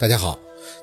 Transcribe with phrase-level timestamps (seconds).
[0.00, 0.38] 大家好，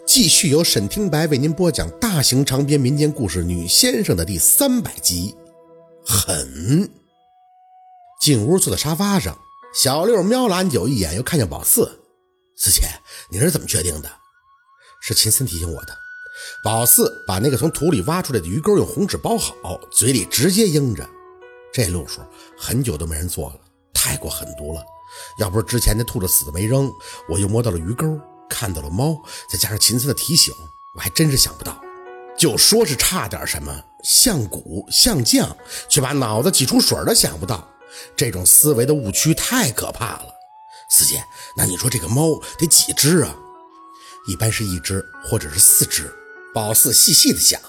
[0.06, 5.34] 继续由沈听白为您播讲大型长篇民间故事《女先生》的第三百集。
[6.06, 6.92] 狠！
[8.20, 9.40] 进屋坐在沙发上，
[9.74, 11.90] 小六瞄了安九一眼，又看见宝四。
[12.58, 12.82] 四姐，
[13.32, 14.12] 你是怎么确定的？
[15.02, 15.96] 是秦森提醒我的。
[16.62, 21.10] 宝四把那个从土里挖出来的鱼钩用红纸包好，嘴里直接应着。
[21.72, 22.20] 这路数
[22.58, 23.56] 很久都没人做了，
[23.94, 24.84] 太过狠毒了。
[25.40, 26.92] 要不是之前那兔子死的没扔，
[27.30, 28.20] 我又摸到了鱼钩。
[28.50, 30.54] 看到了猫，再加上秦森的提醒，
[30.94, 31.82] 我还真是想不到。
[32.38, 35.56] 就说是差点什么像骨像将，
[35.88, 37.72] 却把脑子挤出水都想不到。
[38.16, 40.28] 这种思维的误区太可怕了。
[40.92, 41.24] 四姐，
[41.56, 43.36] 那你说这个猫得几只啊？
[44.28, 46.14] 一般是一只或者是四只。
[46.54, 47.60] 宝四细细的想，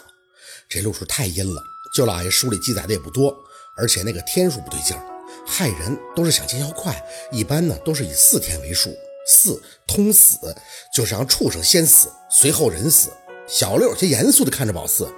[0.69, 1.63] 这路数太阴了。
[1.95, 3.35] 舅老爷书里记载的也不多，
[3.77, 5.03] 而且那个天数不对劲儿，
[5.47, 7.01] 害人都是想见效快，
[7.31, 8.95] 一般呢都是以四天为数。
[9.27, 10.55] 四通死
[10.95, 13.11] 就是让畜生先死，随后人死。
[13.49, 15.09] 小六有些严肃地看着宝四，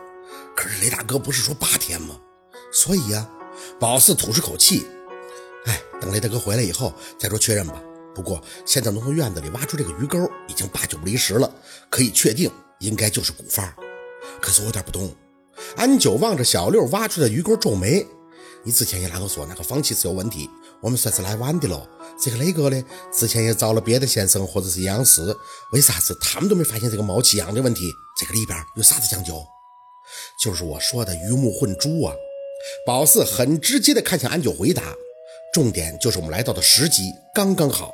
[0.56, 2.18] 可是雷大哥不是说八天吗？
[2.72, 3.28] 所以呀，
[3.78, 4.86] 宝四吐出口气，
[5.66, 7.82] 哎，等雷大哥回来以后再说确认吧。
[8.14, 11.50] 不过现在能从院子里挖出这个鱼钩已经八九不离十了，
[11.88, 13.72] 可以确定应该就是古方。
[14.40, 15.14] 可是我有点不懂。
[15.76, 18.06] 安九望着小六挖出的鱼钩皱眉，
[18.62, 21.86] 你之前也拉我说那个方器是有问题，我们算是来晚的喽。
[22.20, 25.36] 这个雷哥呢，之前也找了别的先生或者是样师，
[25.72, 27.92] 为啥子他们都没发现这个猫气样的问题？
[28.18, 29.42] 这个里边有啥子讲究？
[30.42, 32.14] 就是我说的鱼目混珠啊！
[32.86, 34.82] 宝四很直接的看向安九回答，
[35.52, 37.02] 重点就是我们来到的时机
[37.34, 37.92] 刚刚好，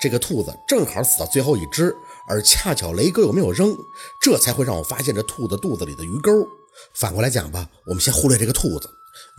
[0.00, 1.94] 这个兔子正好死到最后一只，
[2.28, 3.76] 而恰巧雷哥又没有扔，
[4.22, 6.30] 这才会让我发现这兔子肚子里的鱼钩。
[6.94, 8.88] 反过来讲吧，我们先忽略这个兔子，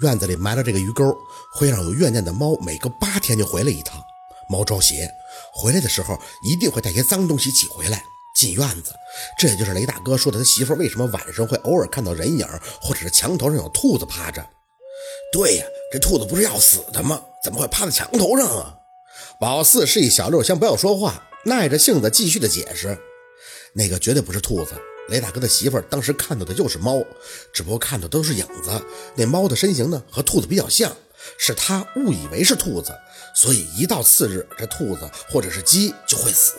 [0.04, 1.04] 院子里埋了这个鱼钩，
[1.54, 4.00] 会让有怨念的猫每隔八天就回来一趟。
[4.48, 5.10] 猫招邪，
[5.54, 8.04] 回来的时候一定会带些脏东西起回来
[8.36, 8.94] 进院子。
[9.40, 12.48] 这也就是雷大哥说的，他媳妇为什么晚上会偶尔看到人影，
[12.80, 14.48] 或者是墙头上有兔子趴着。
[15.34, 17.20] 对呀，这兔子不是要死的吗？
[17.44, 18.76] 怎么会趴在墙头上啊？
[19.40, 22.98] 宝四示意小六先不要说话，耐着性子继续的解释。
[23.74, 24.80] 那个绝对不是兔子，
[25.10, 27.04] 雷大哥的媳妇儿当时看到的就是猫，
[27.54, 28.82] 只不过看到都是影子。
[29.16, 30.96] 那猫的身形呢，和兔子比较像。
[31.38, 32.96] 是他误以为是兔子，
[33.36, 36.54] 所以一到次日，这兔子或者是鸡就会死。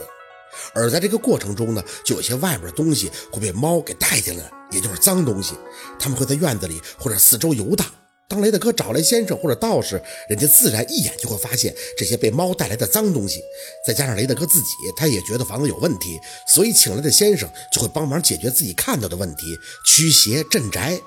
[0.75, 5.55] 而在这个过程中呢，就有些外面的东西会被猫给带进来，也就是脏东西。
[5.99, 7.87] 它们会在院子里或者四周游荡。
[8.29, 13.43] 当雷大哥找来先生或者道士，人家自然一眼就会发现这些被猫带来的脏东西。
[13.87, 21.01] 再加上雷大哥自己，他也觉得房子有问题，所以请来的先生就会帮忙解决自己看到的问题，驱邪镇宅。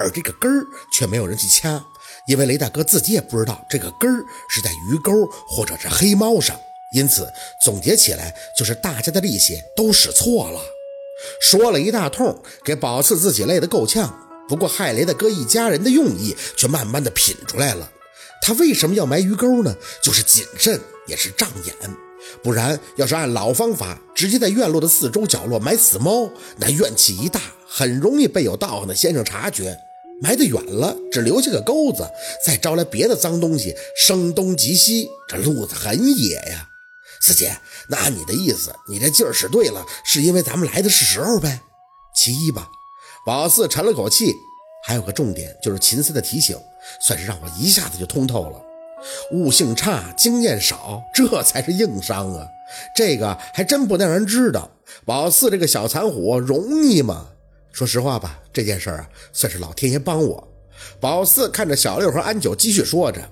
[0.00, 1.84] 而这个根儿却没有人去掐。
[2.26, 5.12] 因为雷大哥自己也不知道这个根儿是在鱼钩
[5.46, 6.58] 或者是黑猫上，
[6.92, 10.60] 因此总结起来就是大家的力气都使错了。
[11.40, 14.12] 说了一大通，给宝四自己累得够呛。
[14.48, 17.90] 不过害雷的哥一家人的用意却慢慢的品出来了。
[18.42, 19.74] 他为什么要埋鱼钩呢？
[20.02, 21.74] 就是谨慎，也是障眼。
[22.42, 29.76] 不然要是按老方法，直接在院落的四周角落埋死猫，那怨气一大，很容易被有道行的先生察觉。
[30.22, 32.08] 埋得远了，只留下个钩子，
[32.44, 36.68] 再招来别的脏东西，声东击西，这路子很野呀。
[37.20, 41.60] 四姐，那你的意思，你这劲儿使对了，是因为咱们来的是时候呗？
[42.14, 42.68] 其一吧。
[43.24, 44.34] 宝四沉了口气，
[44.82, 46.58] 还有个重点，就是秦四的提醒，
[47.00, 48.62] 算是让我一下子就通透了。
[49.32, 52.46] 悟性差，经验少，这才是硬伤啊。
[52.94, 54.70] 这个还真不能让人知道。
[55.06, 57.28] 宝四这个小残虎容易吗？
[57.72, 60.46] 说实话吧，这件事儿啊，算是老天爷帮我。
[61.00, 63.26] 宝四看着小六和安九，继续说着：“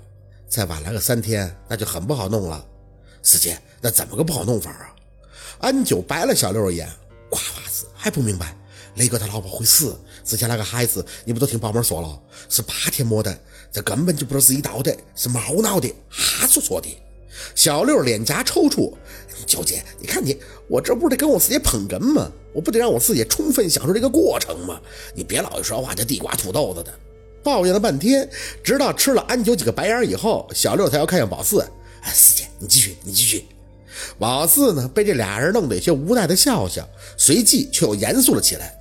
[0.49, 2.65] 再晚来个三天，那就很不好弄了。”
[3.23, 4.95] 四姐，那怎么个不好弄法啊？
[5.61, 6.89] 安九白了小六一眼
[7.29, 8.57] ：“瓜娃子还不明白？
[8.97, 13.37] 雷哥他老婆会死，之前那个孩子你不都听宝妹说了，是八天没的，
[13.73, 16.89] 这根本就不是自己倒的，是猫闹的，哈戳戳的。”
[17.55, 18.93] 小六脸颊抽搐
[19.47, 20.37] ：“九姐，你看你，
[20.69, 24.79] 我这不是得跟我四姐捧哏吗？”我不得让我四姐充分享受这个过程吗？
[25.15, 26.93] 你别老一说话就地瓜土豆子的，
[27.43, 28.29] 抱怨了半天，
[28.63, 31.67] 直到吃了安九几个白眼以后，小六才要看向宝四。
[32.03, 33.47] 哎，四姐，你继续，你继续。
[34.19, 36.87] 宝四呢，被这俩人弄得有些无奈的笑笑，
[37.17, 38.79] 随即却又严肃了起来。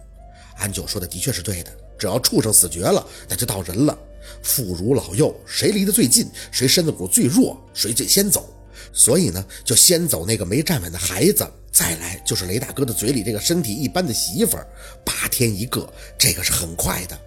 [0.61, 3.97] 安九说的的确是对的，只要畜生死绝了，那就到人了。
[4.43, 8.47] 妇孺老幼，谁离得最近，谁身子骨最弱，谁最先走。
[8.93, 14.67] 所以呢，就先走那个没站稳的孩子，再来就是雷大哥的嘴里这个身体一般的媳妇儿，
[15.03, 17.19] 八天一个，这个是很快的。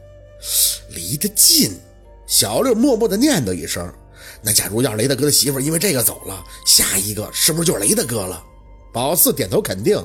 [0.91, 1.73] 离得近，
[2.27, 3.93] 小六默默的念叨一声。
[4.41, 8.41] 那假如要是雷大哥的媳妇儿因为这个走了，下一个是不是就是雷大哥了？
[8.93, 10.01] 宝四点头肯定。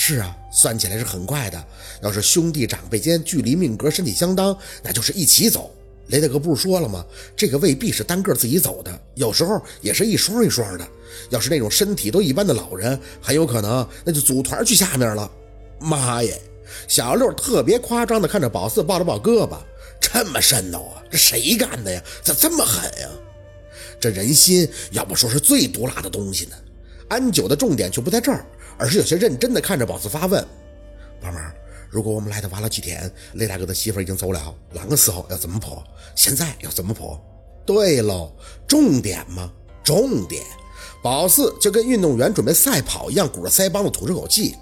[0.00, 1.62] 是啊，算起来是很快的。
[2.02, 5.74] 要是兄弟长辈间距离命格身体相当，那就是一起走。
[6.06, 7.04] 雷大哥不是说了吗？
[7.36, 10.88] 这个未必是单个自己走的，有时候也是一双一双的。
[11.30, 15.28] 要是那种身体都一般的老人，很有可能那就组团去下面了。
[15.80, 16.40] 妈耶！
[16.86, 19.58] 小六特别夸张的看着宝四，抱了抱胳膊，
[20.00, 21.02] 这么瘆得啊？
[21.10, 22.00] 这谁干的呀？
[22.22, 23.08] 咋这么狠呀？
[23.98, 26.52] 这人心要不说是最毒辣的东西呢。
[27.08, 28.44] 安九的重点却不在这儿，
[28.78, 30.44] 而是有些认真的看着宝四发问
[31.20, 31.54] ：“宝妹儿，
[31.90, 35.82] 如果我们来的晚了几天，雷大哥的媳妇已经走了，啷个时候要怎么破？
[36.14, 37.18] 现在要怎么破？
[37.64, 38.32] 对喽，
[38.66, 39.50] 重点吗？
[39.82, 40.42] 重点。
[41.02, 44.56] 宝四就跟运动员准备赛跑一样，鼓着腮帮子吐着口气。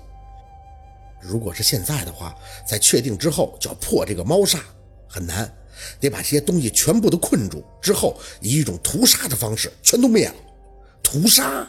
[1.21, 2.35] 如果是现在的话，
[2.69, 4.61] 在确定之后就要破这个猫煞，
[5.09, 5.53] 很难，
[5.99, 10.35] 得把这些东西全部都困住，之后以一种屠杀的方式全都灭了。
[11.03, 11.67] 屠杀？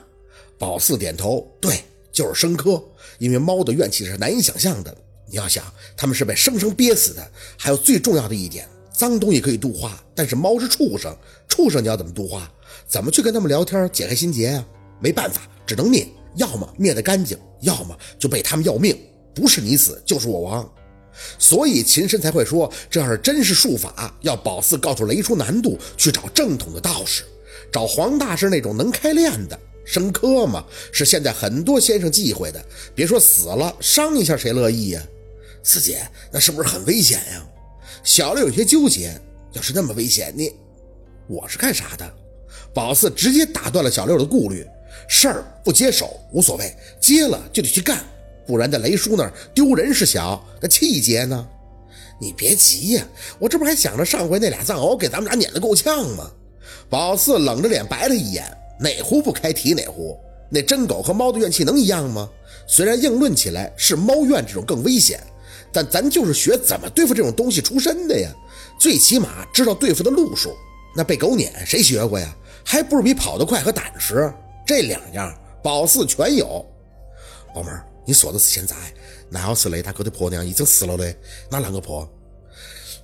[0.57, 2.83] 宝四点头，对，就是生科，
[3.19, 4.95] 因为猫的怨气是难以想象的。
[5.29, 5.63] 你要想，
[5.95, 7.31] 他们是被生生憋死的。
[7.57, 11.15] 还有最重要的一点，脏东西可以度化，但是猫是畜生，
[11.47, 12.51] 畜生你要怎么度化？
[12.87, 14.65] 怎么去跟他们聊天解开心结呀？
[14.99, 16.07] 没办法，只能灭，
[16.37, 18.97] 要么灭得干净，要么就被他们要命。
[19.35, 20.67] 不是你死就是我亡，
[21.37, 27.23] 所以秦深才会说，这要是真是术法，要宝四告诉雷叔难度，去找正统的道士，
[27.71, 29.59] 找黄大师那种能开炼的。
[29.87, 32.63] 生科嘛，是现在很多先生忌讳的。
[32.93, 35.01] 别说死了，伤一下谁乐意呀？
[35.63, 37.47] 四姐，那是不是很危险呀？
[38.03, 39.19] 小六有些纠结。
[39.53, 40.53] 要是那么危险，你
[41.25, 42.13] 我是干啥的？
[42.73, 44.67] 宝四直接打断了小六的顾虑。
[45.07, 48.03] 事儿不接手无所谓，接了就得去干。
[48.45, 51.47] 不然在雷叔那儿丢人是小，那气节呢？
[52.19, 53.07] 你别急呀，
[53.39, 56.29] 我这不还想着上回那俩藏獒给咱们俩撵得够呛吗？
[56.89, 58.45] 宝四冷着脸白了一眼，
[58.79, 60.19] 哪壶不开提哪壶。
[60.49, 62.29] 那真狗和猫的怨气能一样吗？
[62.65, 65.21] 虽然硬论起来是猫怨这种更危险，
[65.71, 68.33] 但咱就是学怎么对付这种东西出身的呀，
[68.79, 70.55] 最起码知道对付的路数。
[70.95, 72.35] 那被狗撵谁学过呀？
[72.63, 74.31] 还不是比跑得快和胆识，
[74.65, 75.33] 这两样
[75.63, 76.65] 宝四全有。
[77.53, 77.83] 宝妹儿。
[78.09, 78.73] 你说的是现在，
[79.29, 81.13] 那要是雷大哥的婆娘已经死了嘞，
[81.51, 82.09] 那啷个破？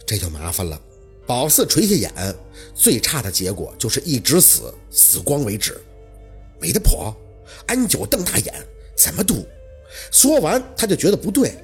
[0.08, 0.80] 这就麻烦了。
[1.26, 2.36] 宝四垂下眼，
[2.76, 5.80] 最差的结果就是一直死，死光为止，
[6.60, 7.16] 没得破。
[7.66, 8.54] 安九瞪大眼，
[8.98, 9.46] 怎么赌？
[10.12, 11.56] 说完他就觉得不对。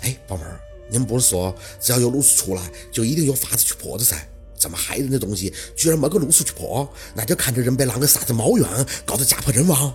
[0.00, 4.16] 哎，宝妹儿，您不是说只要有路数出来，就一定有法子去破的噻？
[4.56, 8.68] 怎么害人的东西，居然没个路数去破，那就看着人被狼给杀的毛远，
[9.04, 9.94] 搞得家破人亡。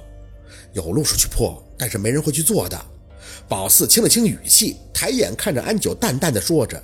[0.72, 2.86] 有路数去破，但是没人会去做的。
[3.50, 6.82] 宝四清了清语气，抬眼看着安九，淡淡的说着：“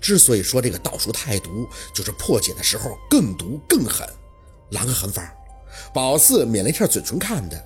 [0.00, 4.08] 之所以说这个道术太毒，就是破解的时候更毒更狠。
[4.70, 5.34] 啷个狠法？”
[5.94, 7.62] 宝四抿了一下嘴唇，看的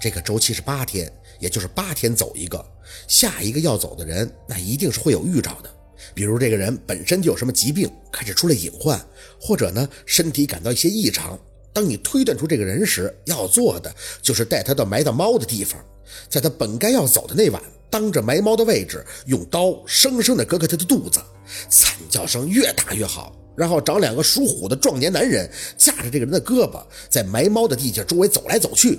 [0.00, 2.64] 这个周期是八天，也就是八天走一个。
[3.06, 5.70] 下一个要走的人，那一定是会有预兆的，
[6.14, 8.98] 比如这个人本身就有什么疾病，开始出了隐患，
[9.40, 11.38] 或者呢身体感到一些异常。
[11.72, 15.84] 当你推断出这个人时，要做的就是带他到埋到猫的地方，
[16.28, 21.20] 在他本该要走的那晚，当着埋猫的位置，用刀生生的割开他的肚子，
[21.68, 23.34] 惨叫声越大越好。
[23.56, 28.98] 然后找两个属虎的壮年男人，架着这个人的胳膊，在埋猫的地界周围走来走去。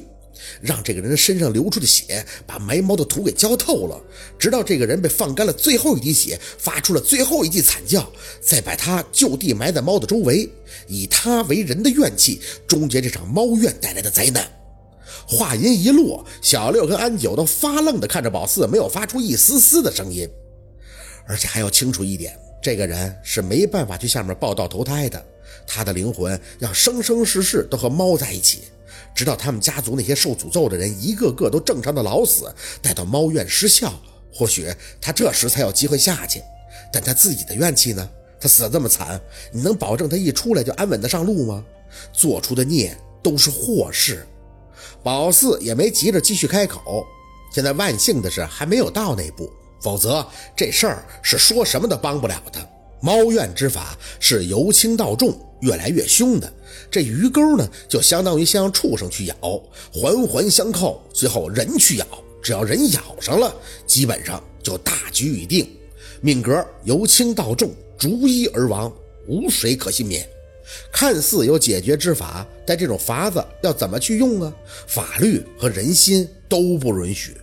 [0.62, 4.02] 让这个人身上流出的血把埋猫的土给浇透了，
[4.38, 8.10] 直到这个人被放干了最后一滴血，发出了最后一记惨叫，
[8.42, 10.50] 再把他就地埋在猫的周围，
[10.88, 14.59] 以他为人的怨气终结这场猫怨带来的灾难。
[15.28, 20.30] 话音一落，小六跟安九都发愣的看着宝四，没有发出一丝丝的声音。
[21.28, 25.24] 而且还要清楚一点，这个人是没办法去下面报道投胎的，
[25.68, 28.64] 他的灵魂要生生世世都和猫在一起。
[29.16, 33.94] 直到他们家族那些受诅咒的人一个个都正常的老死，待到猫怨失效，
[34.34, 36.42] 或许他这时才有机会下去。
[36.92, 38.10] 但他自己的怨气呢？
[38.40, 39.20] 他死得这么惨，
[39.52, 41.64] 你能保证他一出来就安稳的上路吗？
[42.14, 44.26] 做出的孽都是祸事。
[45.04, 47.06] 宝四也没急着继续开口。
[47.54, 49.52] 现在万幸的是还没有到那步，
[49.82, 50.26] 否则
[50.56, 52.60] 这事儿是说什么都帮不了他。
[53.02, 56.52] 猫怨之法是由轻到重，越来越凶的。
[56.92, 59.36] 这鱼钩呢，就相当于像畜生去咬，
[59.94, 62.06] 环环相扣，最后人去咬，
[62.44, 63.56] 只要人咬上了，
[63.88, 65.68] 基本上就大局已定，
[66.22, 68.92] 命格由轻到重，逐一而亡，
[69.28, 70.28] 无谁可幸免。
[70.92, 74.54] 看似有解决之法，但这种法子要怎么去用啊？
[74.88, 77.38] 法律和人心都不允许，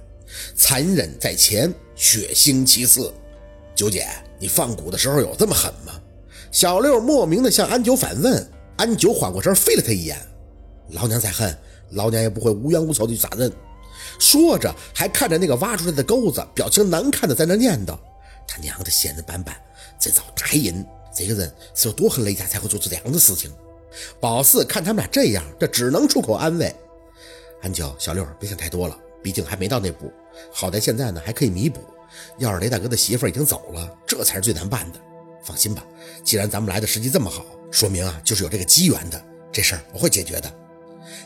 [0.54, 3.12] 残忍在前，血腥其次。
[3.74, 4.06] 九姐，
[4.38, 5.92] 你放蛊的时候有这么狠吗？
[6.50, 8.48] 小六莫名的向安九反问。
[8.76, 10.18] 安九缓过神，飞了他一眼。
[10.90, 11.56] 老娘再恨，
[11.90, 13.50] 老娘也不会无缘无故的去杀人。
[14.18, 17.98] 说着还看着那个挖出来的钩子，表情难看的在那念叨
[18.46, 19.56] ：“他娘的仙人板板，
[19.98, 20.84] 这招太阴！
[21.16, 23.50] 这个人是有多恨雷家才会做出这样的事情？”
[24.20, 26.74] 宝四看他们俩这样，这只能出口安慰
[27.62, 30.12] ：“安九、小六，别想太多了，毕竟还没到那步。
[30.52, 31.80] 好在现在呢，还可以弥补。
[32.38, 35.00] 要是雷大哥的媳妇已经走了，这才是最难办的。
[35.42, 35.84] 放心吧，
[36.24, 39.22] 既然咱们来的时机这么好，说明啊，就是有这个机缘的。
[39.50, 40.52] 这事儿我会解决的。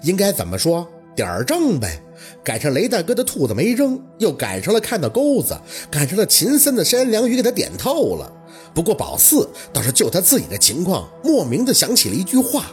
[0.02, 0.86] 应该怎么说？
[1.16, 2.00] 点儿正呗。
[2.44, 5.58] 赶上雷大哥的兔子没扔，又赶上了看到钩子，
[5.90, 8.30] 赶上了秦森的山良鱼给他点透了。
[8.74, 12.66] 不过宝四倒是就他自己的情况，莫名的想起了一句话：“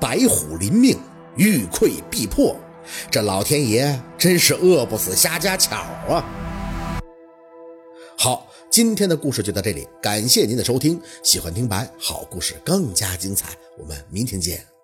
[0.00, 0.98] 白虎临命，
[1.36, 2.56] 欲溃必破。”
[3.10, 5.76] 这老天爷真是饿不死瞎家巧
[6.08, 6.24] 啊！
[8.16, 11.00] 好，今天的故事就到这里，感谢您的收听。
[11.22, 14.75] 喜欢听白好故事更加精彩，我们明天见。